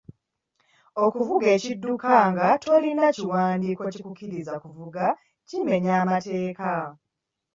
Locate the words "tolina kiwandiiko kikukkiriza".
2.63-4.53